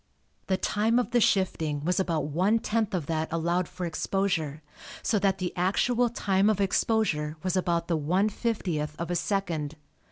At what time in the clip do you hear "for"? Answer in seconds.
3.69-3.85